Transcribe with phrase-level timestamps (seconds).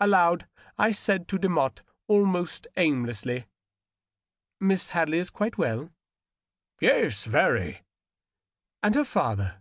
[0.00, 0.48] Aloud
[0.78, 3.48] I said to Demotte, almost aimlessly,
[4.60, 5.90] —"Miss Hadley is quite well?"
[6.80, 7.82] "Yes— very."
[8.82, 9.60] "And her father?"